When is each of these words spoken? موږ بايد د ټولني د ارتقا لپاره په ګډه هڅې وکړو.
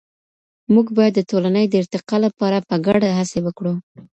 موږ 0.73 0.87
بايد 0.97 1.13
د 1.15 1.19
ټولني 1.29 1.63
د 1.67 1.73
ارتقا 1.81 2.17
لپاره 2.25 2.57
په 2.69 2.75
ګډه 2.85 3.09
هڅې 3.19 3.39
وکړو. 3.43 3.73